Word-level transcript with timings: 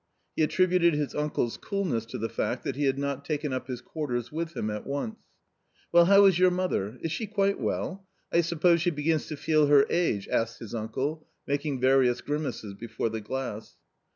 He 0.35 0.41
attributed 0.41 0.95
his 0.95 1.13
uncle's 1.13 1.57
coolness 1.57 2.07
to 2.07 2.17
the 2.17 2.27
fact 2.27 2.63
that 2.63 2.75
he 2.75 2.85
had 2.85 2.97
not 2.97 3.23
taken 3.23 3.53
up 3.53 3.67
his 3.67 3.81
quarters 3.81 4.31
with 4.31 4.57
him 4.57 4.71
at 4.71 4.87
once. 4.87 5.19
"Well, 5.91 6.05
how 6.05 6.25
is 6.25 6.39
your 6.39 6.49
mother? 6.49 6.97
Is 7.03 7.11
she 7.11 7.27
quite 7.27 7.59
well? 7.59 8.07
I 8.33 8.41
suppose 8.41 8.81
she 8.81 8.89
begins 8.89 9.27
to 9.27 9.37
feel 9.37 9.67
her 9.67 9.85
age?" 9.91 10.27
asked 10.27 10.57
his 10.57 10.73
uncle, 10.73 11.27
making 11.45 11.81
various 11.81 12.19
grimaces 12.21 12.73
before 12.73 13.09
the 13.09 13.21
glass. 13.21 13.77